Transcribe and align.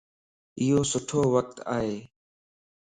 ايو 0.59 0.79
سٺو 0.91 1.19
وقت 1.35 1.57
ائي 1.75 1.95